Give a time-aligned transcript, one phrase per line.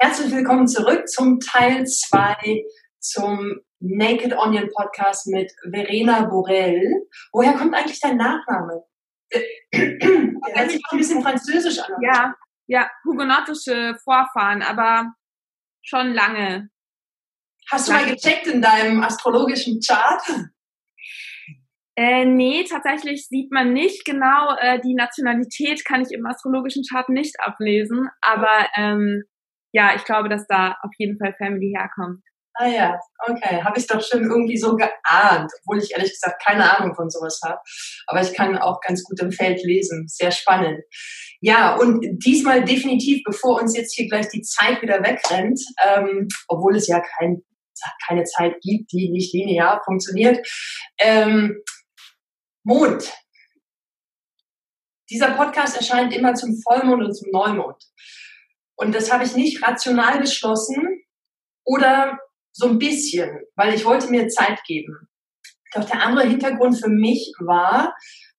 [0.00, 2.62] Herzlich willkommen zurück zum Teil 2
[3.00, 7.08] zum Naked Onion Podcast mit Verena Borel.
[7.32, 8.84] Woher kommt eigentlich dein Nachname?
[9.32, 9.42] Der
[10.54, 11.90] hört sich ein bisschen französisch an.
[12.00, 12.36] Ja,
[12.68, 15.14] ja, hugenottische Vorfahren, aber
[15.82, 16.70] schon lange.
[17.68, 20.22] Hast du mal gecheckt in deinem astrologischen Chart?
[21.96, 27.08] Äh, nee, tatsächlich sieht man nicht genau äh, die Nationalität, kann ich im astrologischen Chart
[27.08, 29.24] nicht ablesen, aber ähm,
[29.78, 32.20] ja, ich glaube, dass da auf jeden Fall Family herkommt.
[32.54, 32.98] Ah ja,
[33.28, 33.62] okay.
[33.62, 37.40] Habe ich doch schon irgendwie so geahnt, obwohl ich ehrlich gesagt keine Ahnung von sowas
[37.44, 37.60] habe.
[38.08, 40.08] Aber ich kann auch ganz gut im Feld lesen.
[40.08, 40.80] Sehr spannend.
[41.40, 46.74] Ja, und diesmal definitiv, bevor uns jetzt hier gleich die Zeit wieder wegrennt, ähm, obwohl
[46.74, 47.44] es ja kein,
[48.08, 50.44] keine Zeit gibt, die nicht linear funktioniert.
[50.98, 51.62] Ähm,
[52.64, 53.14] Mond.
[55.10, 57.84] Dieser Podcast erscheint immer zum Vollmond und zum Neumond.
[58.78, 61.02] Und das habe ich nicht rational beschlossen
[61.64, 62.18] oder
[62.52, 65.08] so ein bisschen, weil ich wollte mir Zeit geben.
[65.74, 67.94] Doch der andere Hintergrund für mich war,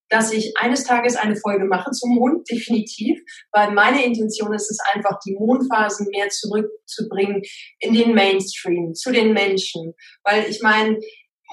[0.10, 3.20] dass ich eines Tages eine Folge mache zum Mond, definitiv,
[3.52, 7.44] weil meine Intention ist es einfach, die Mondphasen mehr zurückzubringen
[7.80, 9.94] in den Mainstream, zu den Menschen.
[10.24, 10.98] Weil ich meine,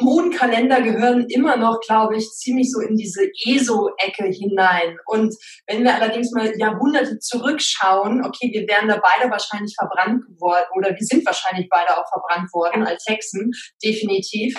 [0.00, 4.98] Mondkalender gehören immer noch, glaube ich, ziemlich so in diese ESO-Ecke hinein.
[5.06, 5.34] Und
[5.66, 10.90] wenn wir allerdings mal Jahrhunderte zurückschauen, okay, wir wären da beide wahrscheinlich verbrannt worden oder
[10.90, 13.52] wir sind wahrscheinlich beide auch verbrannt worden als Hexen,
[13.82, 14.54] definitiv.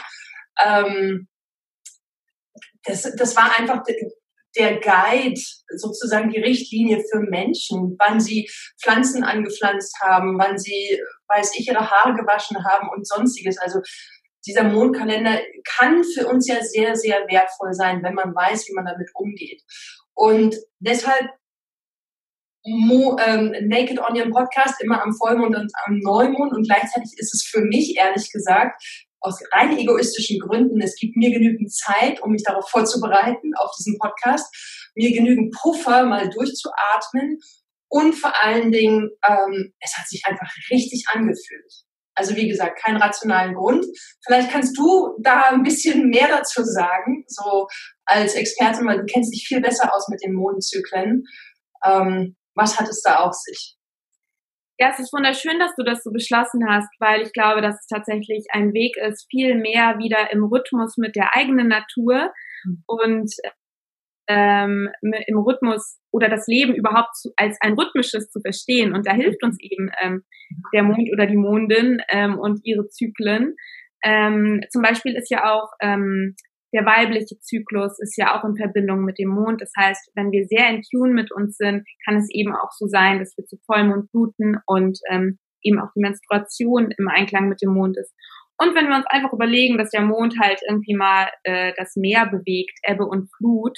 [0.64, 1.28] Ähm,
[2.84, 3.84] das, das war einfach
[4.58, 5.40] der Guide,
[5.76, 8.50] sozusagen die Richtlinie für Menschen, wann sie
[8.82, 13.58] Pflanzen angepflanzt haben, wann sie, weiß ich, ihre Haare gewaschen haben und sonstiges.
[13.60, 13.80] Also
[14.48, 15.40] dieser Mondkalender
[15.78, 19.62] kann für uns ja sehr, sehr wertvoll sein, wenn man weiß, wie man damit umgeht.
[20.14, 21.30] Und deshalb
[22.66, 27.48] Mo, ähm, Naked Onion Podcast immer am Vollmond und am Neumond und gleichzeitig ist es
[27.50, 28.84] für mich ehrlich gesagt
[29.20, 33.98] aus rein egoistischen Gründen, es gibt mir genügend Zeit, um mich darauf vorzubereiten, auf diesen
[33.98, 37.40] Podcast, mir genügend Puffer, mal durchzuatmen
[37.90, 41.87] und vor allen Dingen, ähm, es hat sich einfach richtig angefühlt.
[42.18, 43.86] Also wie gesagt, keinen rationalen Grund.
[44.26, 47.68] Vielleicht kannst du da ein bisschen mehr dazu sagen, so
[48.06, 51.24] als Expertin, weil du kennst dich viel besser aus mit den Mondzyklen.
[51.86, 53.78] Ähm, was hat es da auf sich?
[54.80, 57.88] Ja, es ist wunderschön, dass du das so beschlossen hast, weil ich glaube, dass es
[57.88, 62.32] tatsächlich ein Weg ist, viel mehr wieder im Rhythmus mit der eigenen Natur
[62.64, 62.84] mhm.
[62.88, 63.32] und
[64.28, 68.94] ähm, im Rhythmus oder das Leben überhaupt zu, als ein rhythmisches zu verstehen.
[68.94, 70.24] Und da hilft uns eben ähm,
[70.74, 73.56] der Mond oder die Mondin ähm, und ihre Zyklen.
[74.04, 76.36] Ähm, zum Beispiel ist ja auch ähm,
[76.74, 79.62] der weibliche Zyklus ist ja auch in Verbindung mit dem Mond.
[79.62, 82.88] Das heißt, wenn wir sehr in Tune mit uns sind, kann es eben auch so
[82.88, 87.62] sein, dass wir zu Vollmond bluten und ähm, eben auch die Menstruation im Einklang mit
[87.62, 88.14] dem Mond ist.
[88.60, 92.26] Und wenn wir uns einfach überlegen, dass der Mond halt irgendwie mal äh, das Meer
[92.26, 93.78] bewegt, Ebbe und Flut,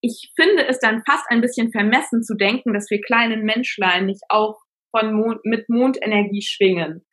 [0.00, 4.22] ich finde es dann fast ein bisschen vermessen zu denken, dass wir kleinen Menschlein nicht
[4.28, 4.58] auch
[4.96, 7.04] von Mond, mit Mondenergie schwingen.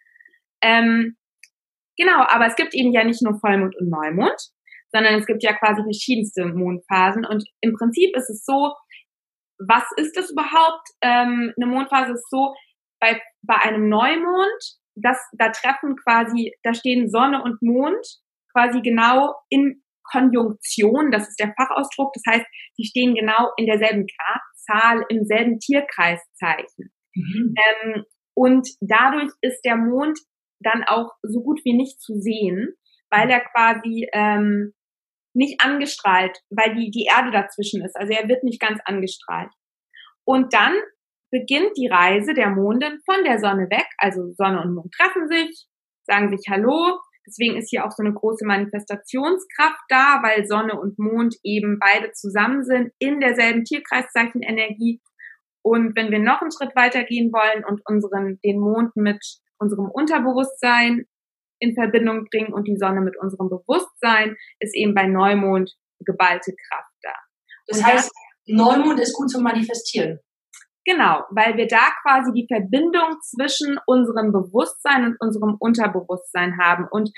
[0.62, 1.18] Ähm,
[1.98, 4.40] genau, aber es gibt eben ja nicht nur Vollmond und Neumond,
[4.92, 7.26] sondern es gibt ja quasi verschiedenste Mondphasen.
[7.26, 8.74] Und im Prinzip ist es so,
[9.58, 10.88] was ist das überhaupt?
[11.02, 12.54] Ähm, eine Mondphase ist so,
[13.00, 18.06] bei, bei einem Neumond, das, da treffen quasi, da stehen Sonne und Mond
[18.54, 22.46] quasi genau in Konjunktion, das ist der Fachausdruck, das heißt,
[22.76, 26.92] sie stehen genau in derselben Gradzahl, im selben Tierkreiszeichen.
[27.16, 27.54] Mhm.
[27.58, 28.04] Ähm,
[28.36, 30.20] und dadurch ist der Mond
[30.60, 32.76] dann auch so gut wie nicht zu sehen,
[33.10, 34.74] weil er quasi ähm,
[35.34, 37.96] nicht angestrahlt, weil die, die Erde dazwischen ist.
[37.96, 39.52] Also er wird nicht ganz angestrahlt.
[40.26, 40.74] Und dann
[41.32, 43.88] beginnt die Reise der Mondin von der Sonne weg.
[43.98, 45.68] Also Sonne und Mond treffen sich,
[46.06, 51.00] sagen sich Hallo, Deswegen ist hier auch so eine große Manifestationskraft da, weil Sonne und
[51.00, 55.02] Mond eben beide zusammen sind in derselben Tierkreiszeichenenergie.
[55.64, 59.24] Und wenn wir noch einen Schritt weiter gehen wollen und unseren, den Mond mit
[59.58, 61.06] unserem Unterbewusstsein
[61.60, 65.74] in Verbindung bringen und die Sonne mit unserem Bewusstsein, ist eben bei Neumond
[66.06, 67.14] geballte Kraft da.
[67.68, 68.12] Das und heißt,
[68.46, 70.20] Neumond ist gut zum Manifestieren.
[70.86, 76.88] Genau, weil wir da quasi die Verbindung zwischen unserem Bewusstsein und unserem Unterbewusstsein haben.
[76.92, 77.10] Und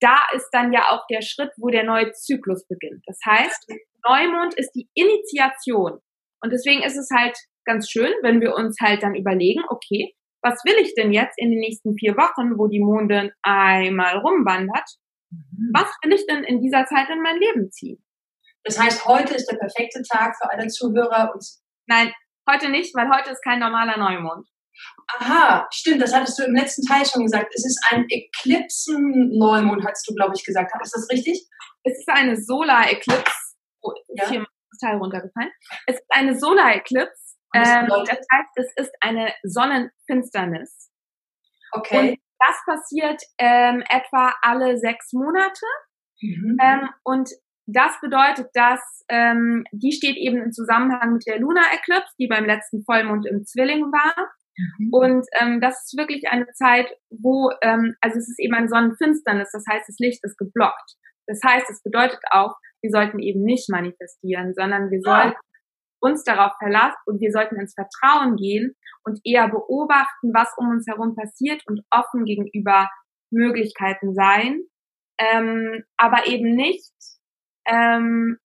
[0.00, 3.04] da ist dann ja auch der Schritt, wo der neue Zyklus beginnt.
[3.06, 3.70] Das heißt,
[4.04, 6.00] Neumond ist die Initiation.
[6.40, 10.64] Und deswegen ist es halt ganz schön, wenn wir uns halt dann überlegen, okay, was
[10.64, 14.88] will ich denn jetzt in den nächsten vier Wochen, wo die Mondin einmal rumwandert?
[15.30, 15.70] Mhm.
[15.72, 18.02] Was will ich denn in dieser Zeit in mein Leben ziehen?
[18.64, 21.32] Das heißt, heute ist der perfekte Tag für alle Zuhörer.
[21.86, 22.12] Nein,
[22.48, 24.48] Heute nicht, weil heute ist kein normaler Neumond.
[25.18, 27.52] Aha, stimmt, das hattest du im letzten Teil schon gesagt.
[27.54, 30.72] Es ist ein Eklipsen-Neumond, hast du, glaube ich, gesagt.
[30.82, 31.46] Ist das richtig?
[31.84, 33.56] Es ist eine Solar-Eclipse.
[33.82, 34.28] Oh, ja.
[34.28, 35.50] hier das Teil runtergefallen.
[35.86, 37.36] Es ist eine Solar-Eclipse.
[37.54, 40.90] Ähm, das heißt, es ist eine Sonnenfinsternis.
[41.72, 41.98] Okay.
[41.98, 45.66] Und das passiert ähm, etwa alle sechs Monate.
[46.20, 46.56] Mhm.
[46.60, 47.30] Ähm, und
[47.66, 52.44] das bedeutet, dass ähm, die steht eben im Zusammenhang mit der Lunar Eclipse, die beim
[52.44, 54.14] letzten Vollmond im Zwilling war.
[54.56, 54.88] Mhm.
[54.92, 59.50] Und ähm, das ist wirklich eine Zeit, wo, ähm, also es ist eben eine Sonnenfinsternis,
[59.52, 60.96] das heißt, das Licht ist geblockt.
[61.26, 65.22] Das heißt, es bedeutet auch, wir sollten eben nicht manifestieren, sondern wir ah.
[65.22, 65.38] sollten
[66.00, 68.74] uns darauf verlassen und wir sollten ins Vertrauen gehen
[69.04, 72.90] und eher beobachten, was um uns herum passiert und offen gegenüber
[73.30, 74.62] Möglichkeiten sein,
[75.18, 76.92] ähm, aber eben nicht
[77.66, 78.38] ähm,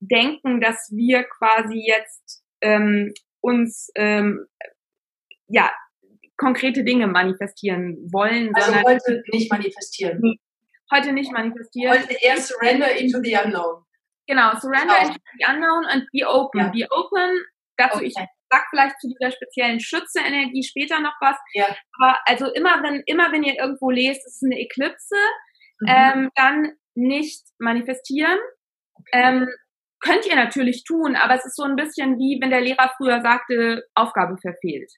[0.00, 4.46] denken, dass wir quasi jetzt ähm, uns ähm,
[5.48, 5.70] ja
[6.36, 8.54] konkrete Dinge manifestieren wollen.
[8.54, 10.38] Also sondern heute nicht manifestieren.
[10.92, 11.92] Heute nicht manifestieren.
[11.92, 13.84] Heute eher surrender into the unknown.
[14.26, 15.06] Genau, surrender oh.
[15.06, 16.60] into the unknown and be open.
[16.60, 16.68] Ja.
[16.68, 17.40] Be open,
[17.76, 18.06] dazu okay.
[18.06, 21.36] ich sag vielleicht zu dieser speziellen Schütze-Energie später noch was.
[21.54, 21.66] Ja.
[21.98, 25.16] Aber also immer wenn, immer wenn ihr irgendwo lest, es ist eine Eklipse,
[25.80, 25.88] mhm.
[25.88, 28.38] ähm, dann nicht manifestieren.
[29.12, 29.48] Ähm,
[30.00, 33.20] könnt ihr natürlich tun, aber es ist so ein bisschen wie wenn der Lehrer früher
[33.22, 34.92] sagte, Aufgabe verfehlt.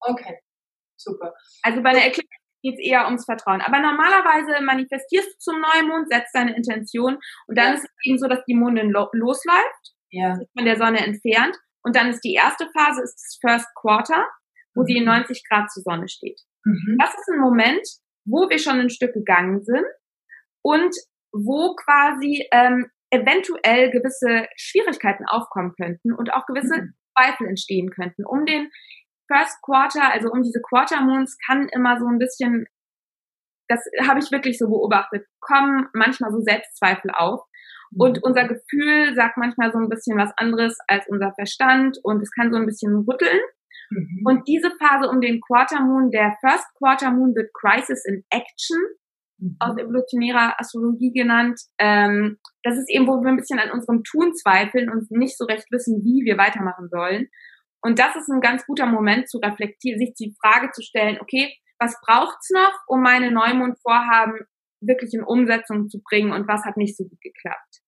[0.00, 0.38] Okay,
[0.96, 1.34] super.
[1.62, 2.28] Also bei der Eklipse
[2.62, 3.60] geht es eher ums Vertrauen.
[3.60, 7.74] Aber normalerweise manifestierst du zum Neumond, setzt deine Intention und dann ja.
[7.74, 10.38] ist es eben so, dass die Mondin lo losläuft, ja.
[10.56, 14.26] von der Sonne entfernt und dann ist die erste Phase, ist das First Quarter,
[14.74, 14.86] wo mhm.
[14.86, 16.40] sie in 90 Grad zur Sonne steht.
[16.64, 16.96] Mhm.
[16.98, 17.86] Das ist ein Moment,
[18.24, 19.86] wo wir schon ein Stück gegangen sind
[20.62, 20.94] und
[21.44, 26.94] wo quasi ähm, eventuell gewisse Schwierigkeiten aufkommen könnten und auch gewisse mhm.
[27.16, 28.24] Zweifel entstehen könnten.
[28.24, 28.70] Um den
[29.28, 32.66] First Quarter, also um diese Quarter Moons, kann immer so ein bisschen,
[33.68, 37.40] das habe ich wirklich so beobachtet, kommen manchmal so Selbstzweifel auf.
[37.92, 38.00] Mhm.
[38.00, 42.30] Und unser Gefühl sagt manchmal so ein bisschen was anderes als unser Verstand und es
[42.32, 43.40] kann so ein bisschen rütteln.
[43.90, 44.22] Mhm.
[44.24, 48.78] Und diese Phase um den Quarter Moon, der First Quarter Moon wird Crisis in Action.
[49.58, 51.60] Aus evolutionärer Astrologie genannt.
[51.78, 55.44] Ähm, das ist eben, wo wir ein bisschen an unserem Tun zweifeln und nicht so
[55.44, 57.28] recht wissen, wie wir weitermachen sollen.
[57.82, 61.54] Und das ist ein ganz guter Moment zu reflektieren, sich die Frage zu stellen, okay,
[61.78, 64.40] was braucht's noch, um meine Neumondvorhaben
[64.80, 67.82] wirklich in Umsetzung zu bringen und was hat nicht so gut geklappt?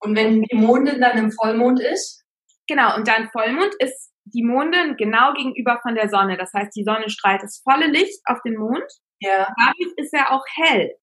[0.00, 2.24] Und wenn die Mondin dann im Vollmond ist?
[2.66, 6.36] Genau, und dann Vollmond ist die Mondin genau gegenüber von der Sonne.
[6.36, 8.84] Das heißt, die Sonne strahlt das volle Licht auf den Mond.
[9.20, 9.48] Ja.
[9.58, 10.94] Damit ist er auch hell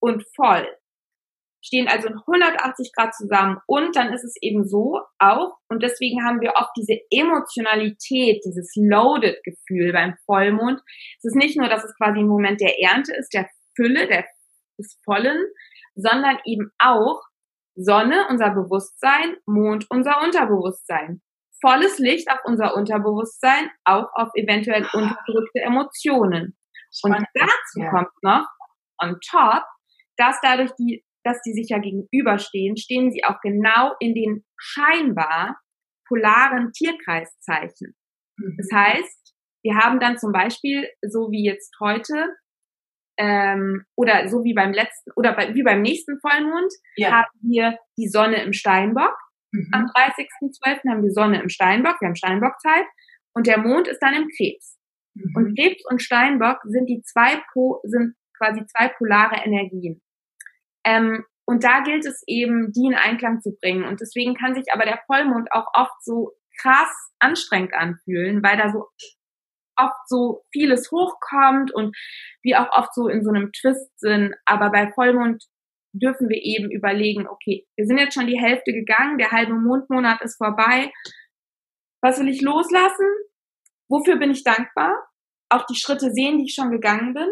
[0.00, 0.68] und voll
[1.64, 3.58] stehen also in 180 Grad zusammen.
[3.66, 8.72] Und dann ist es eben so auch, und deswegen haben wir oft diese Emotionalität, dieses
[8.76, 10.80] Loaded-Gefühl beim Vollmond.
[11.18, 14.26] Es ist nicht nur, dass es quasi ein Moment der Ernte ist, der Fülle, der,
[14.78, 15.46] des Vollen,
[15.94, 17.22] sondern eben auch
[17.74, 21.22] Sonne, unser Bewusstsein, Mond, unser Unterbewusstsein.
[21.60, 26.56] Volles Licht auf unser Unterbewusstsein, auch auf eventuell unterdrückte Emotionen.
[27.02, 28.46] Und dazu kommt noch
[29.02, 29.64] on top,
[30.16, 35.56] dass dadurch die dass die sich ja gegenüberstehen, stehen sie auch genau in den scheinbar
[36.08, 37.94] polaren Tierkreiszeichen.
[38.38, 38.56] Mhm.
[38.58, 39.34] Das heißt,
[39.64, 42.28] wir haben dann zum Beispiel, so wie jetzt heute,
[43.18, 47.12] ähm, oder so wie beim letzten, oder bei, wie beim nächsten Vollmond, ja.
[47.12, 49.16] haben wir die Sonne im Steinbock.
[49.52, 49.68] Mhm.
[49.72, 50.90] Am 30.12.
[50.90, 52.86] haben wir Sonne im Steinbock, wir haben Steinbockzeit,
[53.34, 54.78] und der Mond ist dann im Krebs.
[55.14, 55.36] Mhm.
[55.36, 60.00] Und Krebs und Steinbock sind die zwei, po, sind quasi zwei polare Energien.
[60.84, 63.84] Ähm, und da gilt es eben, die in Einklang zu bringen.
[63.84, 68.70] Und deswegen kann sich aber der Vollmond auch oft so krass anstrengend anfühlen, weil da
[68.70, 68.88] so
[69.76, 71.96] oft so vieles hochkommt und
[72.42, 74.34] wir auch oft so in so einem Twist sind.
[74.44, 75.44] Aber bei Vollmond
[75.92, 80.22] dürfen wir eben überlegen, okay, wir sind jetzt schon die Hälfte gegangen, der halbe Mondmonat
[80.22, 80.90] ist vorbei.
[82.02, 83.06] Was will ich loslassen?
[83.92, 84.94] Wofür bin ich dankbar?
[85.50, 87.28] Auch die Schritte sehen, die ich schon gegangen bin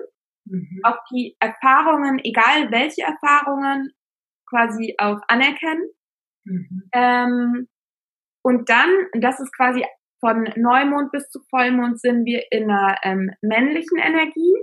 [0.50, 0.81] mhm.
[0.83, 3.93] auch die Erfahrungen, egal welche Erfahrungen,
[4.49, 5.90] quasi auch anerkennen.
[6.45, 6.88] Mhm.
[6.93, 7.69] Ähm,
[8.43, 8.90] und dann,
[9.21, 9.85] das ist quasi
[10.21, 14.55] von Neumond bis zu Vollmond sind wir in einer ähm, männlichen Energie,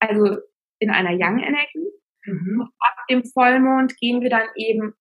[0.00, 0.38] also
[0.78, 1.90] in einer Yang-Energie.
[2.26, 2.62] Mhm.
[2.80, 4.94] Ab dem Vollmond gehen wir dann eben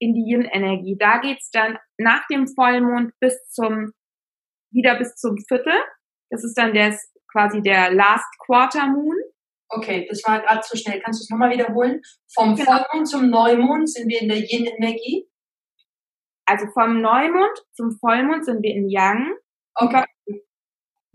[0.00, 0.96] in die Yin-Energie.
[0.98, 3.92] Da geht's dann nach dem Vollmond bis zum,
[4.70, 5.72] wieder bis zum Viertel.
[6.30, 6.96] Das ist dann der,
[7.30, 9.16] quasi der Last Quarter Moon.
[9.70, 11.00] Okay, das war gerade zu schnell.
[11.00, 12.00] Kannst du es nochmal wiederholen?
[12.34, 12.72] Vom genau.
[12.72, 15.28] Vollmond zum Neumond sind wir in der Yin-Energie?
[16.46, 19.34] Also vom Neumond zum Vollmond sind wir in Yang.
[19.74, 20.04] Okay.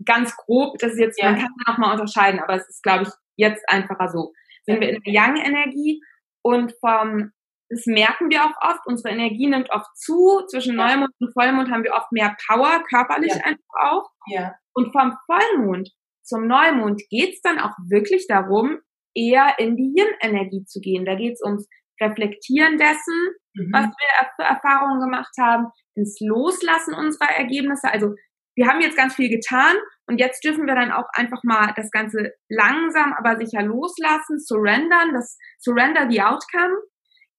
[0.04, 1.30] ganz grob, das ist jetzt, ja.
[1.30, 4.32] man kann noch mal unterscheiden, aber es ist, glaube ich, jetzt einfacher so.
[4.64, 6.00] Sind wir in der Yang-Energie
[6.42, 7.32] und vom,
[7.68, 10.42] das merken wir auch oft, unsere Energie nimmt oft zu.
[10.48, 10.86] Zwischen ja.
[10.86, 13.44] Neumond und Vollmond haben wir oft mehr Power, körperlich ja.
[13.44, 14.10] einfach auch.
[14.26, 14.54] Ja.
[14.74, 15.90] Und vom Vollmond
[16.22, 18.78] zum Neumond geht's dann auch wirklich darum,
[19.14, 21.04] eher in die Yin-Energie zu gehen.
[21.04, 21.68] Da geht's ums
[22.00, 23.70] Reflektieren dessen, mhm.
[23.72, 27.88] was wir für Erfahrungen gemacht haben, ins Loslassen unserer Ergebnisse.
[27.92, 28.14] Also
[28.56, 31.90] wir haben jetzt ganz viel getan und jetzt dürfen wir dann auch einfach mal das
[31.90, 36.74] Ganze langsam, aber sicher loslassen, surrendern, das Surrender the Outcome.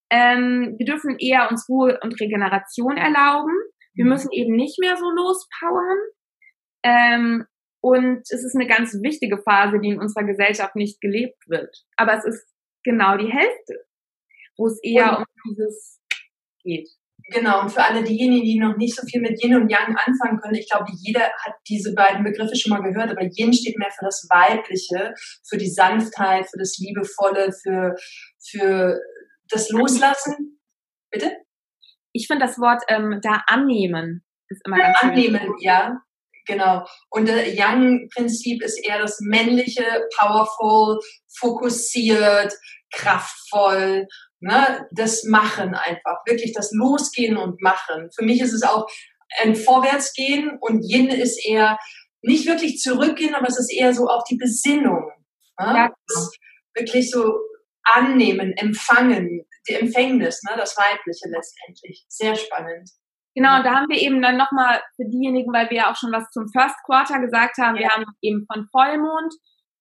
[0.09, 3.53] Ähm, wir dürfen eher uns Ruhe und Regeneration erlauben.
[3.93, 4.12] Wir mhm.
[4.12, 5.97] müssen eben nicht mehr so lospowern.
[6.83, 7.45] Ähm,
[7.81, 11.85] und es ist eine ganz wichtige Phase, die in unserer Gesellschaft nicht gelebt wird.
[11.97, 12.47] Aber es ist
[12.83, 13.85] genau die Hälfte,
[14.57, 16.00] wo es eher und, um dieses
[16.63, 16.89] geht.
[17.31, 20.39] Genau, und für alle diejenigen, die noch nicht so viel mit Yin und Yang anfangen
[20.39, 23.89] können, ich glaube, jeder hat diese beiden Begriffe schon mal gehört, aber Yin steht mehr
[23.89, 25.13] für das Weibliche,
[25.47, 27.95] für die Sanftheit, für das Liebevolle, für,
[28.47, 29.00] für
[29.50, 30.60] das Loslassen.
[31.12, 31.32] Bitte?
[32.14, 35.56] Ich finde das Wort ähm, da annehmen ist immer ganz Annehmen, schön.
[35.60, 36.02] ja.
[36.48, 36.86] Genau.
[37.10, 39.84] Und das Yang-Prinzip ist eher das männliche,
[40.20, 41.00] powerful,
[41.40, 42.54] fokussiert,
[42.94, 44.06] kraftvoll,
[44.42, 44.88] ne?
[44.92, 48.10] das Machen einfach, wirklich das Losgehen und Machen.
[48.16, 48.88] Für mich ist es auch
[49.42, 51.80] ein Vorwärtsgehen und Yin ist eher
[52.22, 55.12] nicht wirklich zurückgehen, aber es ist eher so auch die Besinnung.
[55.60, 55.66] Ne?
[55.66, 55.94] Ja.
[56.75, 57.40] Wirklich so
[57.86, 60.56] annehmen, empfangen, die Empfängnis, ne?
[60.58, 62.06] das Weibliche letztendlich.
[62.10, 62.89] Sehr spannend.
[63.36, 66.12] Genau, und da haben wir eben dann nochmal für diejenigen, weil wir ja auch schon
[66.12, 67.82] was zum First Quarter gesagt haben, ja.
[67.82, 69.34] wir haben eben von Vollmond,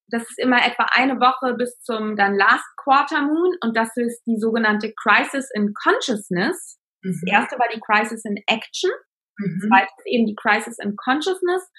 [0.09, 4.23] das ist immer etwa eine Woche bis zum dann Last Quarter Moon und das ist
[4.27, 6.79] die sogenannte Crisis in Consciousness.
[7.03, 7.13] Mhm.
[7.13, 8.91] Das erste war die Crisis in Action,
[9.39, 9.59] mhm.
[9.61, 11.71] das zweite ist eben die Crisis in Consciousness,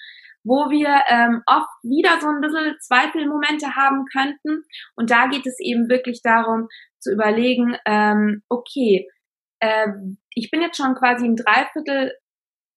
[0.46, 4.62] wo wir ähm, oft wieder so ein bisschen Zweifelmomente haben könnten
[4.94, 6.68] und da geht es eben wirklich darum
[7.00, 9.08] zu überlegen, ähm, okay,
[9.60, 9.88] äh,
[10.34, 12.12] ich bin jetzt schon quasi ein Dreiviertel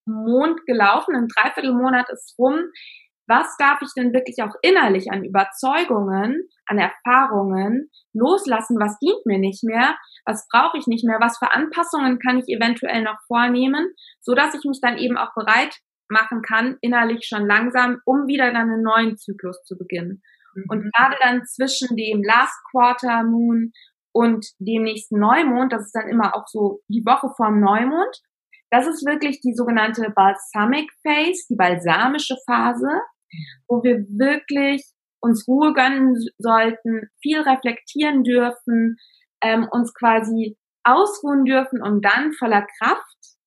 [0.06, 2.60] Mond gelaufen, ein Dreiviertelmonat ist rum.
[3.28, 8.80] Was darf ich denn wirklich auch innerlich an Überzeugungen, an Erfahrungen loslassen?
[8.80, 9.96] Was dient mir nicht mehr?
[10.26, 11.20] Was brauche ich nicht mehr?
[11.22, 15.36] Was für Anpassungen kann ich eventuell noch vornehmen, so dass ich mich dann eben auch
[15.36, 15.78] bereit
[16.10, 20.22] machen kann, innerlich schon langsam, um wieder dann einen neuen Zyklus zu beginnen.
[20.56, 20.66] Mhm.
[20.68, 23.72] Und gerade dann zwischen dem Last Quarter Moon
[24.12, 28.22] und dem nächsten Neumond, das ist dann immer auch so die Woche vorm Neumond,
[28.72, 33.02] das ist wirklich die sogenannte Balsamic Phase, die balsamische Phase,
[33.68, 34.86] wo wir wirklich
[35.22, 38.98] uns Ruhe gönnen sollten, viel reflektieren dürfen,
[39.42, 43.39] ähm, uns quasi ausruhen dürfen, um dann voller Kraft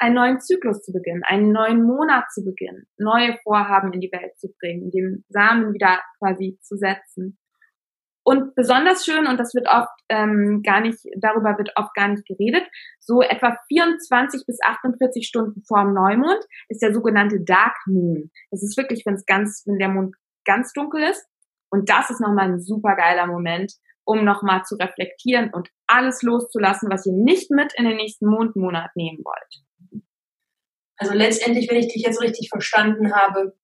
[0.00, 4.38] einen neuen Zyklus zu beginnen, einen neuen Monat zu beginnen, neue Vorhaben in die Welt
[4.38, 7.38] zu bringen, den Samen wieder quasi zu setzen.
[8.22, 12.26] Und besonders schön, und das wird oft ähm, gar nicht, darüber wird oft gar nicht
[12.26, 12.64] geredet,
[12.98, 18.30] so etwa 24 bis 48 Stunden vor dem Neumond ist der sogenannte Dark Moon.
[18.50, 20.14] Das ist wirklich, wenn es ganz, wenn der Mond
[20.44, 21.26] ganz dunkel ist.
[21.70, 23.72] Und das ist nochmal ein super geiler Moment,
[24.04, 28.90] um nochmal zu reflektieren und alles loszulassen, was ihr nicht mit in den nächsten Mondmonat
[28.96, 29.69] nehmen wollt.
[30.96, 33.54] Also letztendlich, wenn ich dich jetzt richtig verstanden habe,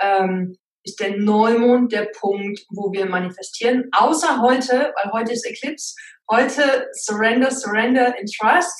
[0.00, 3.88] ähm, ist der Neumond der Punkt, wo wir manifestieren.
[3.92, 5.94] Außer heute, weil heute ist Eclipse.
[6.30, 8.74] Heute Surrender, Surrender in Trust.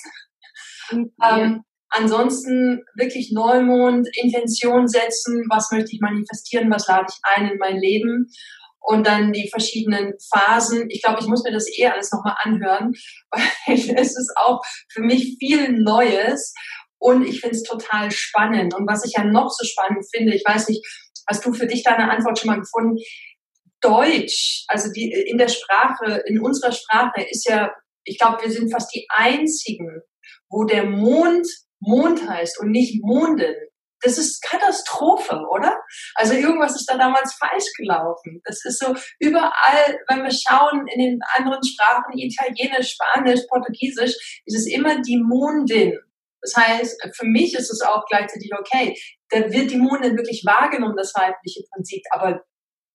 [0.93, 1.13] Mhm.
[1.23, 7.59] Ähm, ansonsten wirklich Neumond, Intention setzen, was möchte ich manifestieren, was lade ich ein in
[7.59, 8.29] mein Leben
[8.81, 10.87] und dann die verschiedenen Phasen.
[10.91, 12.93] Ich glaube, ich muss mir das eh alles nochmal anhören,
[13.31, 14.61] weil es ist auch
[14.93, 16.53] für mich viel Neues
[16.99, 18.75] und ich finde es total spannend.
[18.75, 20.85] Und was ich ja noch so spannend finde, ich weiß nicht,
[21.29, 22.99] Hast du für dich deine Antwort schon mal gefunden?
[23.81, 27.71] Deutsch, also die, in der Sprache, in unserer Sprache ist ja,
[28.05, 30.03] ich glaube, wir sind fast die einzigen,
[30.49, 31.47] wo der Mond
[31.81, 33.55] Mond heißt und nicht Monden.
[34.01, 35.79] Das ist Katastrophe, oder?
[36.15, 38.41] Also irgendwas ist da damals falsch gelaufen.
[38.45, 44.57] Das ist so überall, wenn wir schauen in den anderen Sprachen, Italienisch, Spanisch, Portugiesisch, ist
[44.57, 45.99] es immer die Mondin.
[46.45, 48.95] Das heißt, für mich ist es auch gleichzeitig okay.
[49.31, 52.03] Da wird die Mondin wirklich wahrgenommen, das weibliche Prinzip.
[52.11, 52.43] Aber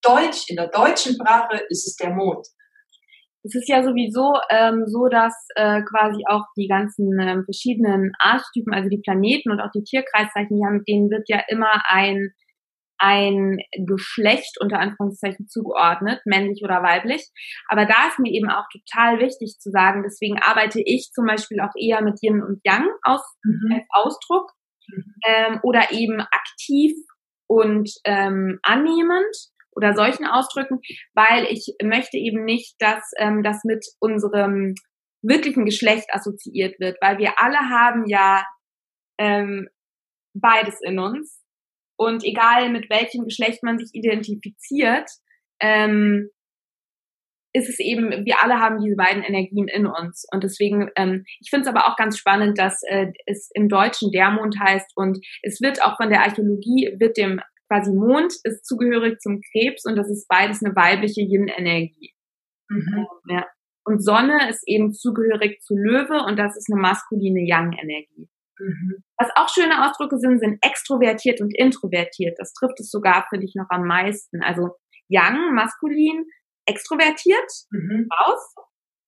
[0.02, 2.46] Deutsch, in der deutschen Sprache ist es der Mond.
[3.44, 8.74] Es ist ja sowieso ähm, so, dass äh, quasi auch die ganzen ähm, verschiedenen Archetypen,
[8.74, 12.34] also die Planeten und auch die Tierkreiszeichen, ja, mit denen wird ja immer ein
[13.00, 17.28] ein Geschlecht unter Anführungszeichen zugeordnet, männlich oder weiblich.
[17.68, 21.60] Aber da ist mir eben auch total wichtig zu sagen, deswegen arbeite ich zum Beispiel
[21.62, 23.74] auch eher mit Yin und Yang aus, mhm.
[23.74, 24.52] als Ausdruck
[24.88, 25.04] mhm.
[25.26, 26.94] ähm, oder eben aktiv
[27.48, 29.36] und ähm, annehmend
[29.72, 30.80] oder solchen Ausdrücken,
[31.14, 34.76] weil ich möchte eben nicht, dass ähm, das mit unserem
[35.22, 38.44] wirklichen Geschlecht assoziiert wird, weil wir alle haben ja
[39.18, 39.68] ähm,
[40.34, 41.39] beides in uns
[42.00, 45.10] und egal mit welchem Geschlecht man sich identifiziert,
[45.60, 46.30] ähm,
[47.52, 50.26] ist es eben, wir alle haben diese beiden Energien in uns.
[50.32, 54.12] Und deswegen, ähm, ich finde es aber auch ganz spannend, dass äh, es im Deutschen
[54.12, 58.66] der Mond heißt und es wird auch von der Archäologie, wird dem quasi Mond ist
[58.66, 62.14] zugehörig zum Krebs und das ist beides eine weibliche Yin-Energie.
[62.70, 63.08] Mhm.
[63.28, 63.46] Ja.
[63.84, 68.30] Und Sonne ist eben zugehörig zu Löwe und das ist eine maskuline Yang-Energie.
[68.60, 69.04] Mhm.
[69.18, 72.38] Was auch schöne Ausdrücke sind, sind extrovertiert und introvertiert.
[72.38, 74.44] Das trifft es sogar, finde ich, noch am meisten.
[74.44, 74.76] Also
[75.08, 76.26] Yang, maskulin,
[76.66, 78.08] extrovertiert, mhm.
[78.20, 78.56] raus.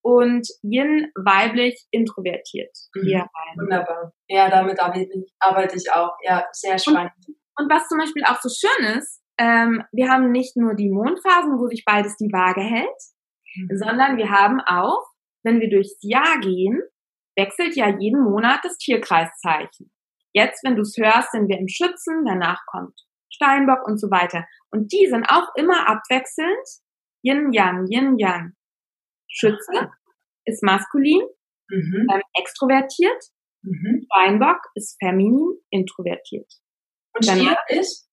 [0.03, 2.75] Und Yin, weiblich, introvertiert.
[2.96, 3.01] Mhm.
[3.03, 3.58] Hier rein.
[3.58, 4.13] Wunderbar.
[4.27, 6.15] Ja, damit arbeite ich auch.
[6.24, 7.12] Ja, sehr spannend.
[7.27, 10.89] Und, und was zum Beispiel auch so schön ist, ähm, wir haben nicht nur die
[10.89, 12.88] Mondphasen, wo sich beides die Waage hält,
[13.55, 13.77] mhm.
[13.77, 15.05] sondern wir haben auch,
[15.43, 16.81] wenn wir durchs Jahr gehen,
[17.41, 19.91] wechselt ja jeden Monat das Tierkreiszeichen.
[20.33, 22.98] Jetzt, wenn du es hörst, sind wir im Schützen, danach kommt
[23.33, 24.45] Steinbock und so weiter.
[24.69, 26.67] Und die sind auch immer abwechselnd
[27.24, 28.53] Yin-Yang, Yin-Yang.
[29.27, 29.91] Schütze
[30.45, 31.21] ist maskulin,
[31.69, 32.07] mhm.
[32.12, 33.24] ähm, extrovertiert.
[33.63, 34.05] Mhm.
[34.05, 36.51] Steinbock ist feminin, introvertiert.
[37.13, 38.10] Und Stier ist?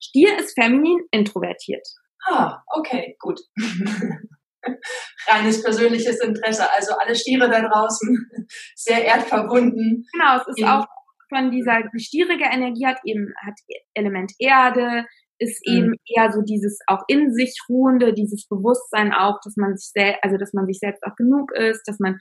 [0.00, 1.86] Stier ist feminin, introvertiert.
[2.24, 3.40] Ah, okay, gut.
[5.28, 6.64] Reines persönliches Interesse.
[6.76, 8.30] Also alle Stiere da draußen
[8.74, 10.06] sehr erdverbunden.
[10.12, 10.86] Genau, es ist auch
[11.28, 13.54] von dieser, die stierige Energie hat eben, hat
[13.94, 15.04] Element Erde,
[15.38, 15.76] ist mhm.
[15.76, 20.18] eben eher so dieses auch in sich ruhende, dieses Bewusstsein auch, dass man sich selbst,
[20.22, 22.18] also dass man sich selbst auch genug ist, dass man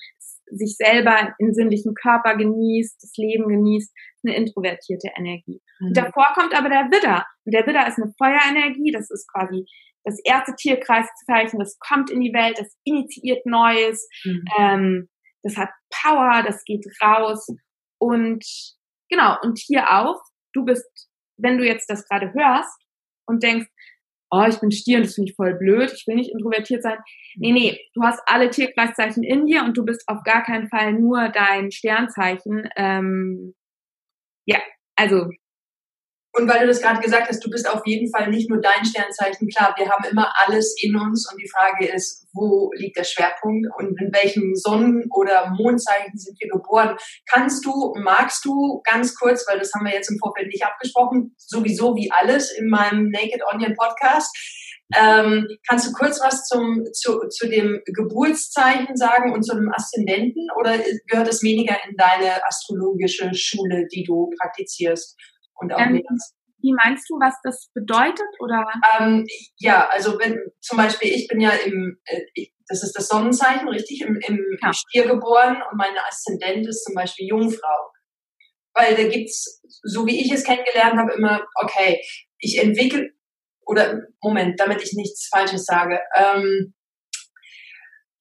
[0.48, 3.92] sich selber in sinnlichen Körper genießt, das Leben genießt,
[4.26, 5.62] eine introvertierte Energie.
[5.80, 5.94] Mhm.
[5.94, 7.26] Davor kommt aber der Widder.
[7.46, 9.66] Und der Widder ist eine Feuerenergie, das ist quasi
[10.06, 14.46] das erste Tierkreiszeichen, das kommt in die Welt, das initiiert Neues, mhm.
[14.58, 15.10] ähm,
[15.44, 17.48] das hat Power, das geht raus.
[18.00, 18.46] Und
[19.10, 20.22] genau, und hier auch,
[20.54, 22.80] du bist, wenn du jetzt das gerade hörst,
[23.28, 23.68] und denkst,
[24.32, 26.98] oh, ich bin Stier und das finde ich voll blöd, ich will nicht introvertiert sein.
[27.36, 30.94] Nee, nee, du hast alle Tierkreiszeichen in dir und du bist auf gar keinen Fall
[30.94, 32.68] nur dein Sternzeichen.
[32.76, 33.56] Ähm,
[34.46, 34.60] ja,
[34.96, 35.30] also
[36.38, 38.84] und weil du das gerade gesagt hast, du bist auf jeden Fall nicht nur dein
[38.84, 39.48] Sternzeichen.
[39.48, 43.68] Klar, wir haben immer alles in uns und die Frage ist, wo liegt der Schwerpunkt
[43.78, 46.98] und in welchem Sonnen- oder Mondzeichen sind wir geboren?
[47.30, 51.34] Kannst du, magst du ganz kurz, weil das haben wir jetzt im Vorfeld nicht abgesprochen,
[51.38, 54.36] sowieso wie alles in meinem Naked Onion Podcast,
[54.96, 60.48] ähm, kannst du kurz was zum, zu, zu dem Geburtszeichen sagen und zu dem Aszendenten
[60.60, 65.18] oder gehört es weniger in deine astrologische Schule, die du praktizierst?
[65.56, 66.04] Und auch ähm,
[66.60, 68.28] Wie meinst du, was das bedeutet?
[68.40, 68.66] Oder?
[68.98, 69.26] Ähm,
[69.58, 74.02] ja, also wenn zum Beispiel ich bin ja im, äh, das ist das Sonnenzeichen, richtig,
[74.02, 74.74] im, im ja.
[74.74, 77.92] Stier geboren und meine Aszendent ist zum Beispiel Jungfrau.
[78.74, 82.02] Weil da gibt's, so wie ich es kennengelernt habe, immer, okay,
[82.40, 83.10] ich entwickle,
[83.66, 86.74] oder Moment, damit ich nichts Falsches sage, ähm,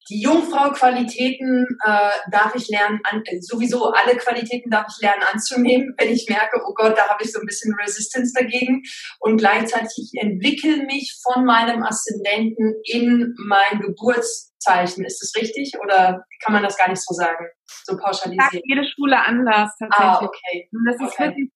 [0.09, 6.09] die Jungfrau-Qualitäten äh, darf ich lernen, an, sowieso alle Qualitäten darf ich lernen anzunehmen, wenn
[6.09, 8.83] ich merke, oh Gott, da habe ich so ein bisschen Resistance dagegen.
[9.19, 15.05] Und gleichzeitig entwickle mich von meinem Aszendenten in mein Geburtszeichen.
[15.05, 17.45] Ist das richtig oder kann man das gar nicht so sagen?
[17.83, 18.51] So pauschalisiert.
[18.51, 20.07] Sagt jede Schule anders tatsächlich.
[20.07, 20.69] Ah, okay.
[20.85, 21.23] das ist okay.
[21.23, 21.49] wirklich,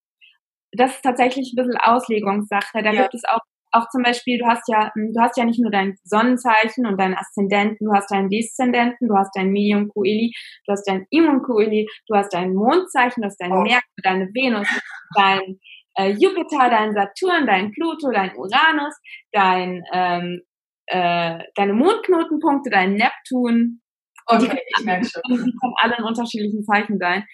[0.71, 2.81] das ist tatsächlich ein bisschen Auslegungssache.
[2.81, 3.03] Da ja.
[3.03, 5.71] gibt es auch auch zum Beispiel, du hast ja, hm, du hast ja nicht nur
[5.71, 10.31] dein Sonnenzeichen und deinen Aszendenten, du hast deinen Deszendenten, du hast dein Medium Coeli,
[10.65, 13.61] du hast dein Immun Coeli, du hast dein Mondzeichen, du hast dein oh.
[13.61, 14.67] Merkur, deine Venus,
[15.15, 15.59] dein
[15.95, 18.95] äh, Jupiter, dein Saturn, dein Pluto, dein Uranus,
[19.31, 20.41] dein ähm,
[20.87, 23.81] äh, deine Mondknotenpunkte, dein Neptun.
[24.25, 25.21] Okay, die, ich merke schon.
[25.27, 27.25] Die können alle in unterschiedlichen Zeichen sein.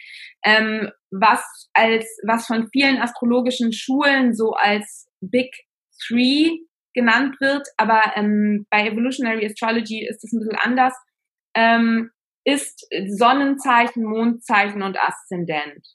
[0.43, 5.52] Ähm, was als was von vielen astrologischen Schulen so als Big
[6.08, 6.60] Three
[6.93, 10.93] genannt wird, aber ähm, bei Evolutionary Astrology ist es ein bisschen anders,
[11.53, 12.12] ähm,
[12.45, 15.86] ist Sonnenzeichen, Mondzeichen und Aszendent.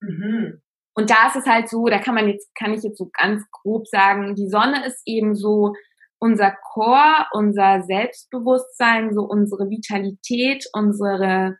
[0.00, 0.62] Mhm.
[0.94, 3.44] Und da ist es halt so, da kann man jetzt, kann ich jetzt so ganz
[3.52, 5.74] grob sagen, die Sonne ist eben so
[6.18, 11.56] unser Chor, unser Selbstbewusstsein, so unsere Vitalität, unsere,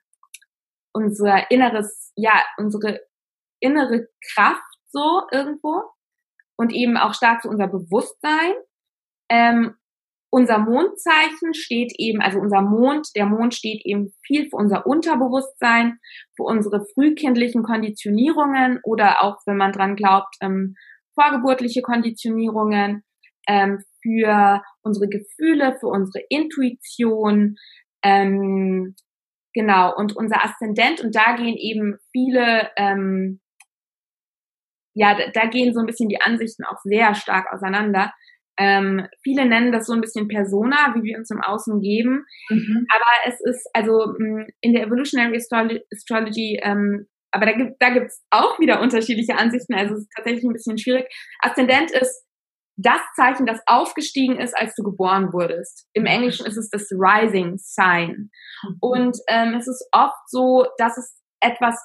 [0.93, 3.01] unser inneres, ja, unsere
[3.61, 5.83] innere Kraft so irgendwo
[6.59, 8.53] und eben auch stark für unser Bewusstsein.
[9.31, 9.75] Ähm,
[10.31, 15.99] unser Mondzeichen steht eben, also unser Mond, der Mond steht eben viel für unser Unterbewusstsein,
[16.37, 20.75] für unsere frühkindlichen Konditionierungen oder auch, wenn man dran glaubt, ähm,
[21.15, 23.05] vorgeburtliche Konditionierungen,
[23.49, 27.57] ähm, für unsere Gefühle, für unsere Intuition,
[28.05, 28.95] ähm,
[29.55, 33.41] genau, und unser Aszendent, und da gehen eben viele, ähm,
[34.99, 38.13] ja, da, da gehen so ein bisschen die Ansichten auch sehr stark auseinander.
[38.59, 42.25] Ähm, viele nennen das so ein bisschen Persona, wie wir uns im Außen geben.
[42.51, 42.87] Mhm.
[42.93, 44.13] Aber es ist, also
[44.61, 49.95] in der Evolutionary Astrology, ähm, aber da gibt da gibt's auch wieder unterschiedliche Ansichten, also
[49.95, 51.07] es ist tatsächlich ein bisschen schwierig.
[51.41, 52.25] Aszendent ist
[52.77, 55.87] das Zeichen, das aufgestiegen ist, als du geboren wurdest.
[55.93, 58.31] Im Englischen ist es das Rising Sign.
[58.63, 58.77] Mhm.
[58.81, 61.77] Und ähm, es ist oft so, dass es etwas,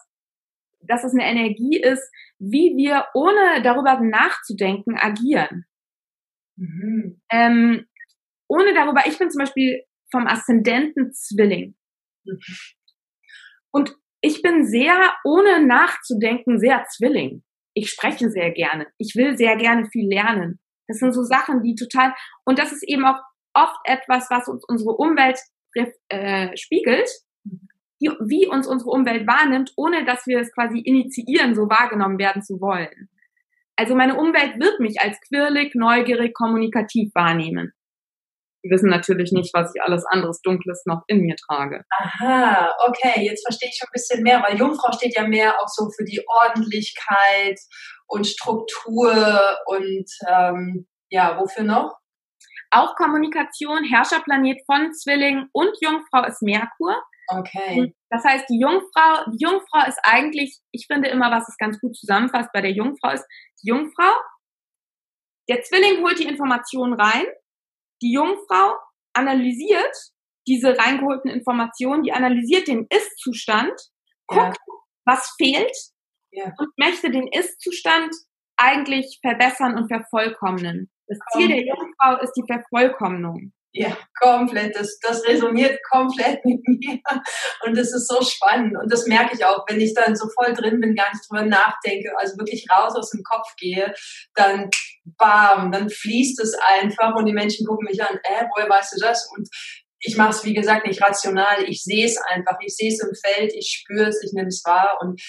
[0.87, 5.65] dass es eine Energie ist, wie wir ohne darüber nachzudenken agieren.
[6.57, 7.21] Mhm.
[7.31, 7.85] Ähm,
[8.47, 11.75] ohne darüber, ich bin zum Beispiel vom Aszendenten Zwilling.
[12.25, 12.39] Mhm.
[13.71, 17.43] Und ich bin sehr, ohne nachzudenken, sehr Zwilling.
[17.73, 18.87] Ich spreche sehr gerne.
[18.97, 20.59] Ich will sehr gerne viel lernen.
[20.87, 22.13] Das sind so Sachen, die total,
[22.45, 23.19] und das ist eben auch
[23.53, 25.39] oft etwas, was uns unsere Umwelt
[26.09, 27.09] äh, spiegelt,
[27.43, 27.59] die,
[28.21, 32.59] wie uns unsere Umwelt wahrnimmt, ohne dass wir es quasi initiieren, so wahrgenommen werden zu
[32.59, 33.09] wollen.
[33.75, 37.73] Also meine Umwelt wird mich als quirlig, neugierig, kommunikativ wahrnehmen.
[38.63, 41.83] Die wissen natürlich nicht, was ich alles anderes Dunkles noch in mir trage.
[41.99, 45.67] Aha, okay, jetzt verstehe ich schon ein bisschen mehr, weil Jungfrau steht ja mehr auch
[45.67, 47.59] so für die Ordentlichkeit
[48.07, 49.11] und Struktur
[49.65, 51.97] und ähm, ja, wofür noch?
[52.71, 56.95] Auch Kommunikation, Herrscherplanet von Zwilling und Jungfrau ist Merkur.
[57.27, 57.93] Okay.
[58.09, 61.95] Das heißt, die Jungfrau, die Jungfrau ist eigentlich, ich finde immer, was es ganz gut
[61.95, 63.25] zusammenfasst bei der Jungfrau ist,
[63.61, 64.11] die Jungfrau,
[65.49, 67.25] der Zwilling holt die Informationen rein,
[68.01, 68.75] die Jungfrau
[69.13, 69.95] analysiert
[70.47, 73.73] diese reingeholten Informationen, die analysiert den Ist-Zustand,
[74.27, 74.73] guckt, ja.
[75.05, 75.75] was fehlt
[76.31, 76.51] ja.
[76.57, 78.13] und möchte den Ist-Zustand
[78.57, 80.91] eigentlich verbessern und vervollkommnen.
[81.07, 83.53] Das Ziel der Jungfrau ist die Vervollkommnung.
[83.75, 84.75] Ja, komplett.
[84.75, 86.99] Das, das resoniert komplett mit mir.
[87.65, 88.77] Und das ist so spannend.
[88.77, 91.43] Und das merke ich auch, wenn ich dann so voll drin bin, gar nicht drüber
[91.43, 93.91] nachdenke, also wirklich raus aus dem Kopf gehe,
[94.35, 94.69] dann
[95.17, 98.99] bam, dann fließt es einfach und die Menschen gucken mich an, äh, woher weißt du
[98.99, 99.27] das?
[99.35, 99.49] Und
[100.01, 101.63] ich mache es, wie gesagt, nicht rational.
[101.63, 102.57] Ich sehe es einfach.
[102.61, 105.19] Ich sehe es im Feld, ich spüre es, ich nehme es wahr und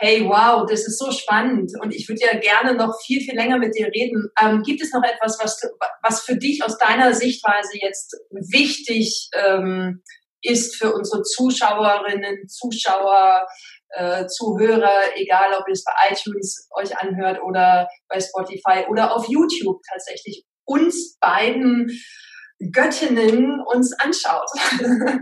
[0.00, 3.58] hey, wow, das ist so spannend und ich würde ja gerne noch viel, viel länger
[3.58, 4.30] mit dir reden.
[4.42, 5.60] Ähm, gibt es noch etwas, was,
[6.02, 10.02] was für dich aus deiner Sichtweise jetzt wichtig ähm,
[10.42, 13.46] ist für unsere Zuschauerinnen, Zuschauer,
[13.90, 19.28] äh, Zuhörer, egal ob ihr es bei iTunes euch anhört oder bei Spotify oder auf
[19.28, 21.90] YouTube tatsächlich, uns beiden
[22.72, 24.48] Göttinnen uns anschaut?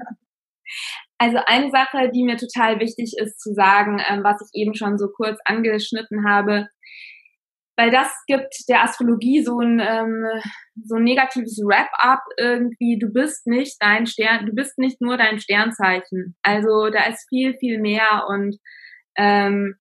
[1.18, 4.98] Also eine Sache, die mir total wichtig ist zu sagen, ähm, was ich eben schon
[4.98, 6.68] so kurz angeschnitten habe,
[7.76, 10.24] weil das gibt der Astrologie so ein ähm,
[10.84, 12.98] so ein negatives Wrap-up irgendwie.
[12.98, 16.36] Du bist nicht dein Stern, du bist nicht nur dein Sternzeichen.
[16.42, 18.56] Also da ist viel viel mehr und
[19.16, 19.76] ähm,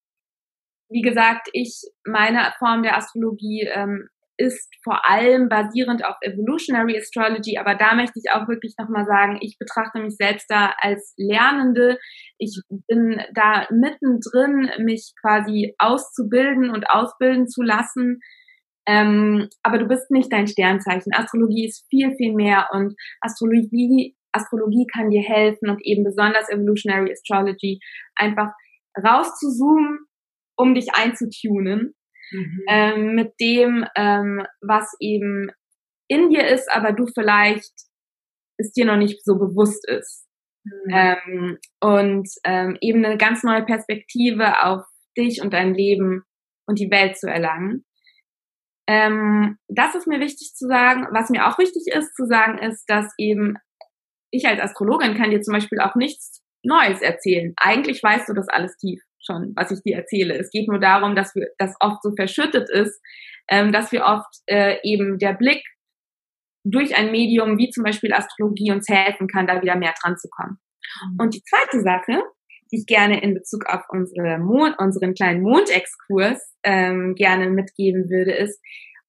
[0.90, 7.58] wie gesagt, ich meine Form der Astrologie ähm, ist vor allem basierend auf Evolutionary Astrology,
[7.58, 11.98] aber da möchte ich auch wirklich nochmal sagen, ich betrachte mich selbst da als Lernende.
[12.38, 18.20] Ich bin da mittendrin, mich quasi auszubilden und ausbilden zu lassen.
[18.88, 21.14] Ähm, aber du bist nicht dein Sternzeichen.
[21.14, 27.12] Astrologie ist viel, viel mehr und Astrologie, Astrologie kann dir helfen und eben besonders Evolutionary
[27.12, 27.80] Astrology
[28.16, 28.52] einfach
[29.04, 30.00] rauszuzoomen,
[30.56, 31.96] um dich einzutunen
[32.32, 32.64] mhm.
[32.70, 35.52] ähm, mit dem, ähm, was eben
[36.08, 37.74] in dir ist, aber du vielleicht
[38.58, 40.26] es dir noch nicht so bewusst ist.
[40.64, 40.94] Mhm.
[40.94, 44.84] Ähm, und ähm, eben eine ganz neue Perspektive auf
[45.18, 46.24] dich und dein Leben
[46.68, 47.86] und die Welt zu erlangen.
[48.90, 51.08] Ähm, das ist mir wichtig zu sagen.
[51.12, 53.58] Was mir auch wichtig ist zu sagen, ist, dass eben
[54.32, 57.54] ich als Astrologin kann dir zum Beispiel auch nichts Neues erzählen.
[57.58, 60.38] Eigentlich weißt du das alles tief schon, was ich dir erzähle.
[60.38, 63.00] Es geht nur darum, dass wir, das oft so verschüttet ist,
[63.50, 65.64] ähm, dass wir oft äh, eben der Blick
[66.64, 70.28] durch ein Medium wie zum Beispiel Astrologie uns helfen kann, da wieder mehr dran zu
[70.30, 70.58] kommen.
[71.12, 71.18] Mhm.
[71.20, 72.24] Und die zweite Sache,
[72.72, 78.34] die ich gerne in Bezug auf unsere Mond, unseren kleinen Mondexkurs ähm, gerne mitgeben würde,
[78.34, 78.60] ist,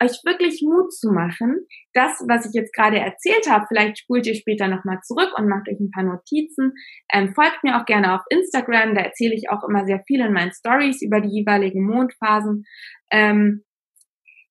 [0.03, 1.67] euch wirklich Mut zu machen.
[1.93, 5.69] Das, was ich jetzt gerade erzählt habe, vielleicht spult ihr später nochmal zurück und macht
[5.69, 6.73] euch ein paar Notizen.
[7.13, 10.33] Ähm, folgt mir auch gerne auf Instagram, da erzähle ich auch immer sehr viel in
[10.33, 12.65] meinen Stories über die jeweiligen Mondphasen.
[13.11, 13.65] Ähm,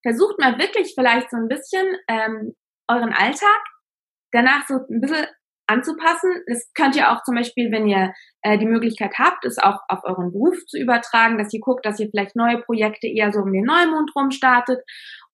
[0.03, 2.53] versucht mal wirklich vielleicht so ein bisschen ähm,
[2.88, 3.62] euren Alltag
[4.31, 5.27] danach so ein bisschen
[5.67, 6.31] anzupassen.
[6.47, 9.99] Das könnt ihr auch zum Beispiel, wenn ihr äh, die Möglichkeit habt, es auch auf
[10.03, 13.51] euren Beruf zu übertragen, dass ihr guckt, dass ihr vielleicht neue Projekte eher so um
[13.51, 14.79] den Neumond rum startet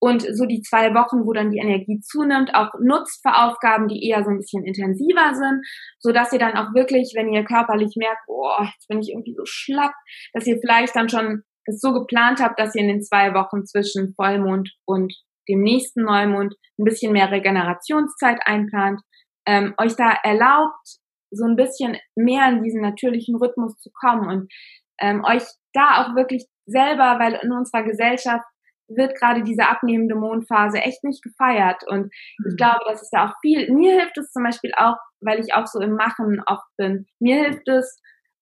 [0.03, 4.05] und so die zwei Wochen, wo dann die Energie zunimmt, auch nutzt für Aufgaben, die
[4.05, 5.65] eher so ein bisschen intensiver sind,
[5.99, 9.33] so dass ihr dann auch wirklich, wenn ihr körperlich merkt, boah, jetzt bin ich irgendwie
[9.33, 9.93] so schlapp,
[10.33, 13.65] dass ihr vielleicht dann schon es so geplant habt, dass ihr in den zwei Wochen
[13.65, 15.13] zwischen Vollmond und
[15.47, 18.99] dem nächsten Neumond ein bisschen mehr Regenerationszeit einplant,
[19.47, 20.99] ähm, euch da erlaubt,
[21.31, 24.53] so ein bisschen mehr in diesen natürlichen Rhythmus zu kommen und
[24.99, 28.43] ähm, euch da auch wirklich selber, weil in unserer Gesellschaft
[28.87, 31.83] wird gerade diese abnehmende Mondphase echt nicht gefeiert.
[31.87, 32.49] Und mhm.
[32.49, 33.71] ich glaube, das ist ja auch viel.
[33.73, 37.05] Mir hilft es zum Beispiel auch, weil ich auch so im Machen oft bin.
[37.19, 37.99] Mir hilft es,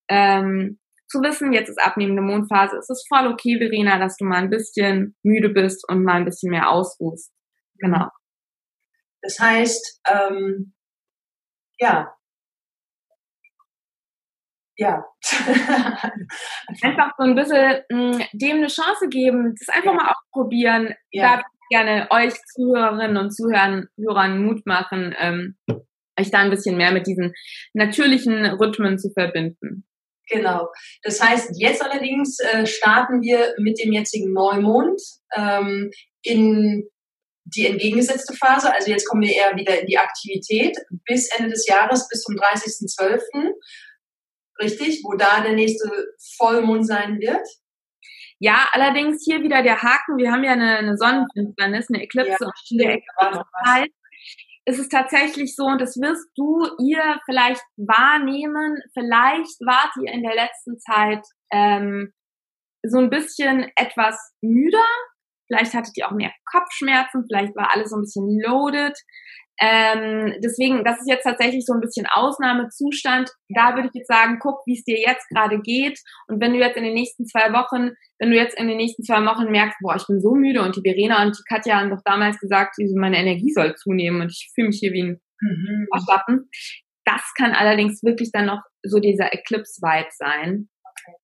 [0.10, 0.80] ähm,
[1.12, 4.49] zu wissen, jetzt ist abnehmende Mondphase, es ist voll okay, Verena, dass du mal ein
[4.49, 7.34] bisschen müde bist und mal ein bisschen mehr ausruhst.
[7.80, 8.08] Genau.
[9.21, 10.73] Das heißt, ähm,
[11.80, 12.13] ja.
[14.82, 15.06] Ja.
[16.82, 19.98] einfach so ein bisschen mh, mm, dem eine Chance geben, das einfach ja.
[19.98, 20.96] mal ausprobieren.
[21.12, 21.38] Ja.
[21.38, 25.56] Da gerne euch Zuhörerinnen und Zuhörern Hörern Mut machen, ähm,
[26.20, 27.32] euch da ein bisschen mehr mit diesen
[27.74, 29.86] natürlichen Rhythmen zu verbinden.
[30.28, 30.67] Genau.
[31.04, 35.00] Das heißt, jetzt allerdings äh, starten wir mit dem jetzigen Neumond
[35.38, 35.91] ähm,
[36.24, 36.89] in
[37.44, 38.74] die entgegengesetzte Phase.
[38.74, 42.36] Also jetzt kommen wir eher wieder in die Aktivität bis Ende des Jahres, bis zum
[42.36, 43.20] 30.12.
[44.62, 45.89] Richtig, wo da der nächste
[46.38, 47.47] Vollmond sein wird.
[48.39, 50.17] Ja, allerdings hier wieder der Haken.
[50.17, 53.91] Wir haben ja eine, eine Sonnenfinsternis, eine Eklipse ja, und der Eklipse
[54.65, 60.24] ist es tatsächlich so, und das wirst du ihr vielleicht wahrnehmen, vielleicht wart ihr in
[60.24, 62.13] der letzten Zeit ähm,
[62.84, 64.86] so ein bisschen etwas müder,
[65.47, 68.97] vielleicht hattet ihr auch mehr Kopfschmerzen, vielleicht war alles so ein bisschen loaded.
[69.63, 73.30] Ähm, deswegen, das ist jetzt tatsächlich so ein bisschen Ausnahmezustand.
[73.50, 76.00] Da würde ich jetzt sagen, guck, wie es dir jetzt gerade geht.
[76.28, 79.04] Und wenn du jetzt in den nächsten zwei Wochen, wenn du jetzt in den nächsten
[79.04, 81.91] zwei Wochen merkst, boah, ich bin so müde und die Verena und die Katja haben
[81.91, 85.88] doch damals gesagt, meine Energie soll zunehmen und ich fühle mich hier wie ein mhm.
[87.06, 90.69] Das kann allerdings wirklich dann noch so dieser Eclipse-Vibe sein.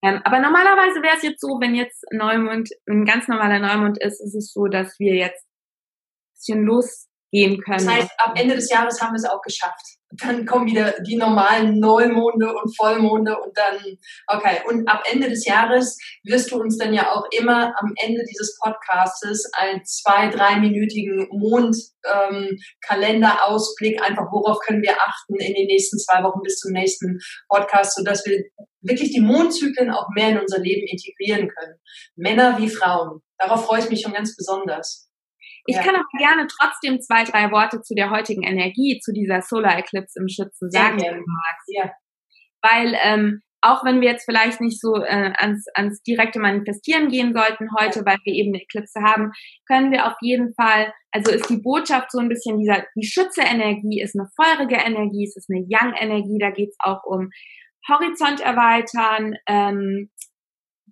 [0.03, 4.21] Ähm, aber normalerweise wäre es jetzt so, wenn jetzt Neumond, ein ganz normaler Neumond ist,
[4.21, 6.65] ist es so, dass wir jetzt ein bisschen
[7.31, 7.85] losgehen können.
[7.85, 11.17] Das heißt, am Ende des Jahres haben wir es auch geschafft dann kommen wieder die
[11.17, 13.79] normalen Neumonde und Vollmonde und dann,
[14.27, 14.61] okay.
[14.67, 18.57] Und ab Ende des Jahres wirst du uns dann ja auch immer am Ende dieses
[18.63, 26.23] Podcastes einen zwei, dreiminütigen Mondkalenderausblick, ähm, einfach worauf können wir achten in den nächsten zwei
[26.23, 28.45] Wochen bis zum nächsten Podcast, sodass wir
[28.81, 31.75] wirklich die Mondzyklen auch mehr in unser Leben integrieren können.
[32.15, 33.19] Männer wie Frauen.
[33.37, 35.09] Darauf freue ich mich schon ganz besonders.
[35.67, 35.83] Ich ja.
[35.83, 40.19] kann aber gerne trotzdem zwei, drei Worte zu der heutigen Energie, zu dieser Solar Eclipse
[40.19, 41.67] im Schützen sagen, wenn du magst.
[41.67, 41.91] Ja.
[42.61, 47.33] Weil ähm, auch wenn wir jetzt vielleicht nicht so äh, ans, ans direkte Manifestieren gehen
[47.33, 49.31] sollten heute, weil wir eben eine Eklipse haben,
[49.67, 54.01] können wir auf jeden Fall, also ist die Botschaft so ein bisschen dieser, die Schütze-Energie
[54.01, 57.29] ist eine feurige Energie, es ist eine Young-Energie, da geht es auch um
[57.89, 60.11] Horizont erweitern, ähm,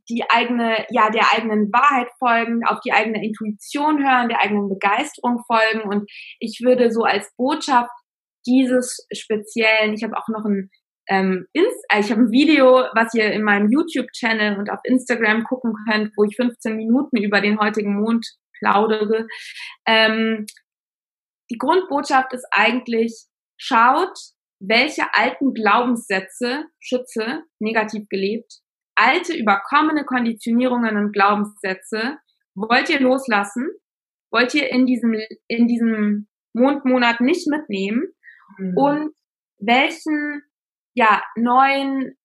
[0.09, 5.43] die eigene, ja, der eigenen Wahrheit folgen, auf die eigene Intuition hören, der eigenen Begeisterung
[5.47, 5.89] folgen.
[5.89, 7.89] Und ich würde so als Botschaft
[8.45, 10.69] dieses speziellen, ich habe auch noch ein
[11.07, 15.43] ähm, Inst äh, ich habe ein Video, was ihr in meinem YouTube-Channel und auf Instagram
[15.43, 18.25] gucken könnt, wo ich 15 Minuten über den heutigen Mond
[18.57, 19.27] plaudere.
[19.87, 20.45] Ähm,
[21.51, 23.25] die Grundbotschaft ist eigentlich,
[23.57, 24.17] schaut,
[24.59, 28.61] welche alten Glaubenssätze, Schütze, negativ gelebt,
[28.95, 32.17] alte, überkommene Konditionierungen und Glaubenssätze
[32.55, 33.69] wollt ihr loslassen?
[34.31, 35.15] Wollt ihr in diesem,
[35.47, 38.07] in diesem Mondmonat nicht mitnehmen?
[38.57, 38.77] Mhm.
[38.77, 39.15] Und
[39.59, 40.41] welchen,
[40.93, 42.17] ja, neuen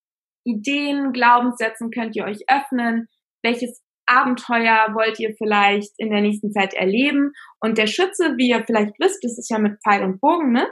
[0.44, 3.08] Ideen, Glaubenssätzen könnt ihr euch öffnen?
[3.42, 7.32] Welches Abenteuer wollt ihr vielleicht in der nächsten Zeit erleben?
[7.60, 10.66] Und der Schütze, wie ihr vielleicht wisst, das ist ja mit Pfeil und Bogen, ne?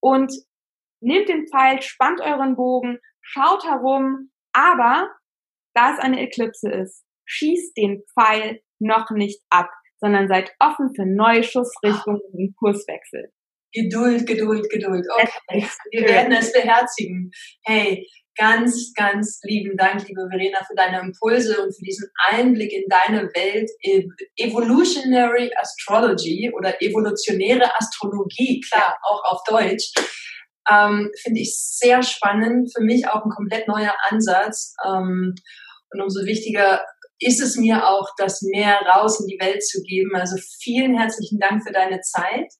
[0.00, 0.32] Und
[1.00, 5.08] nehmt den Pfeil, spannt euren Bogen, schaut herum, aber
[5.74, 11.06] da es eine Eklipse ist, schießt den Pfeil noch nicht ab, sondern seid offen für
[11.06, 13.32] neue Schussrichtungen und Kurswechsel.
[13.72, 15.04] Geduld, Geduld, Geduld.
[15.10, 17.30] Okay, wir werden es beherzigen.
[17.64, 18.06] Hey,
[18.36, 23.28] ganz, ganz lieben Dank, liebe Verena, für deine Impulse und für diesen Einblick in deine
[23.34, 23.70] Welt.
[24.36, 29.92] Evolutionary Astrology oder evolutionäre Astrologie, klar, auch auf Deutsch.
[30.70, 32.72] Ähm, Finde ich sehr spannend.
[32.74, 34.74] Für mich auch ein komplett neuer Ansatz.
[34.86, 35.34] Ähm,
[35.94, 36.84] und umso wichtiger
[37.20, 40.14] ist es mir auch, das mehr raus in die Welt zu geben.
[40.14, 42.52] Also vielen herzlichen Dank für deine Zeit,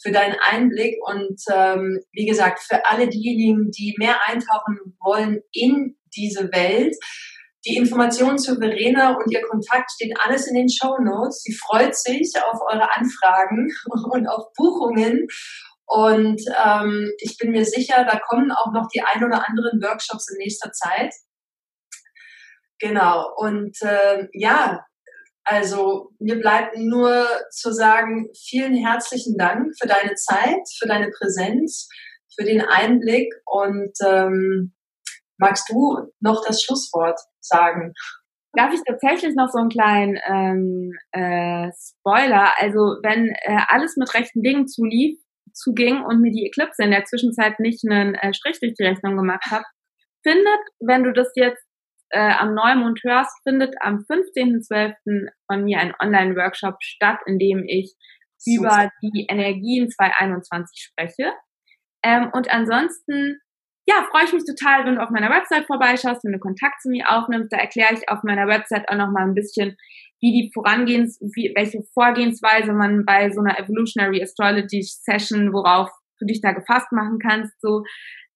[0.00, 5.96] für deinen Einblick und ähm, wie gesagt, für alle diejenigen, die mehr eintauchen wollen in
[6.14, 6.94] diese Welt.
[7.66, 11.42] Die Informationen zu Verena und ihr Kontakt steht alles in den Show Notes.
[11.42, 13.72] Sie freut sich auf eure Anfragen
[14.12, 15.26] und auf Buchungen.
[15.86, 20.30] Und ähm, ich bin mir sicher, da kommen auch noch die ein oder anderen Workshops
[20.30, 21.12] in nächster Zeit.
[22.80, 23.32] Genau.
[23.36, 24.84] Und äh, ja,
[25.44, 31.88] also mir bleibt nur zu sagen, vielen herzlichen Dank für deine Zeit, für deine Präsenz,
[32.34, 34.74] für den Einblick und ähm,
[35.38, 37.92] magst du noch das Schlusswort sagen?
[38.54, 42.52] Darf ich tatsächlich noch so einen kleinen ähm, äh, Spoiler?
[42.58, 45.18] Also wenn äh, alles mit rechten Dingen zulief,
[45.52, 49.16] zuging und mir die Eclipse in der Zwischenzeit nicht einen äh, Strich durch die Rechnung
[49.16, 49.64] gemacht hat,
[50.22, 51.63] findet, wenn du das jetzt
[52.10, 55.28] äh, am Neumond hörst, findet am 15.12.
[55.46, 57.94] von mir ein Online-Workshop statt, in dem ich
[58.38, 58.68] Super.
[58.68, 61.32] über die Energien 2021 spreche.
[62.04, 63.38] Ähm, und ansonsten,
[63.86, 66.90] ja, freue ich mich total, wenn du auf meiner Website vorbeischaust, wenn du Kontakt zu
[66.90, 67.52] mir aufnimmst.
[67.52, 69.76] Da erkläre ich auf meiner Website auch nochmal ein bisschen,
[70.20, 76.26] wie die Vorangehens, wie, welche Vorgehensweise man bei so einer Evolutionary Astrology Session, worauf du
[76.26, 77.82] dich da gefasst machen kannst, so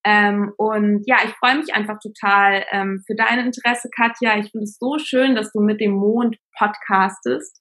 [0.08, 4.38] ähm, und ja, ich freue mich einfach total ähm, für dein Interesse, Katja.
[4.38, 7.60] Ich finde es so schön, dass du mit dem Mond podcastest.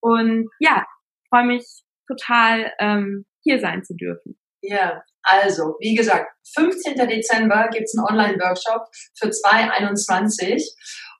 [0.00, 0.86] Und ja,
[1.28, 1.64] freue mich
[2.06, 4.38] total, ähm, hier sein zu dürfen.
[4.62, 6.94] Ja, also, wie gesagt, 15.
[7.08, 8.86] Dezember gibt es einen Online-Workshop
[9.18, 10.72] für 2021.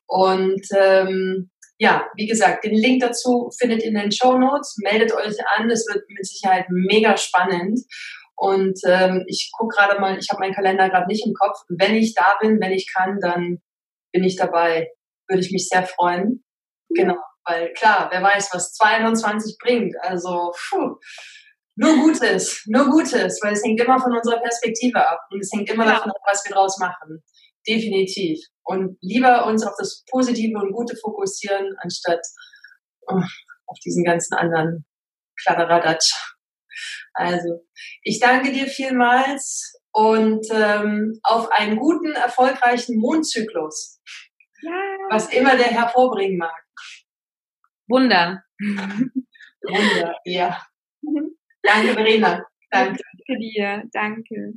[0.06, 4.76] Und ähm, ja, wie gesagt, den Link dazu findet ihr in den Show Notes.
[4.78, 7.80] Meldet euch an, es wird mit Sicherheit mega spannend.
[8.38, 11.58] Und ähm, ich gucke gerade mal, ich habe meinen Kalender gerade nicht im Kopf.
[11.68, 13.58] Wenn ich da bin, wenn ich kann, dann
[14.12, 14.88] bin ich dabei.
[15.28, 16.44] Würde ich mich sehr freuen.
[16.90, 17.02] Ja.
[17.02, 19.94] Genau, weil klar, wer weiß, was 22 bringt.
[20.00, 20.96] Also puh,
[21.74, 25.68] nur Gutes, nur Gutes, weil es hängt immer von unserer Perspektive ab und es hängt
[25.68, 25.94] immer ja.
[25.94, 27.22] davon ab, was wir draus machen.
[27.66, 28.38] Definitiv.
[28.62, 32.20] Und lieber uns auf das Positive und Gute fokussieren, anstatt
[33.08, 33.20] oh,
[33.66, 34.86] auf diesen ganzen anderen
[35.42, 36.12] Kladderadatsch.
[37.18, 37.66] Also,
[38.02, 44.00] ich danke dir vielmals und ähm, auf einen guten, erfolgreichen Mondzyklus.
[44.62, 44.72] Ja.
[45.10, 46.64] Was immer der hervorbringen mag.
[47.88, 48.42] Wunder.
[48.60, 50.62] Wunder, ja.
[51.62, 52.44] Danke, Verena.
[52.70, 53.02] Danke.
[53.02, 53.82] Danke dir.
[53.92, 54.54] Danke.